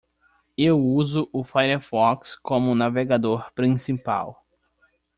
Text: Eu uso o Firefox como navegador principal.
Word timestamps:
Eu 0.57 0.83
uso 0.83 1.29
o 1.31 1.43
Firefox 1.43 2.35
como 2.35 2.73
navegador 2.73 3.51
principal. 3.53 4.43